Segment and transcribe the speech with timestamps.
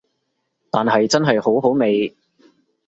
[0.71, 2.15] 但係真係好好味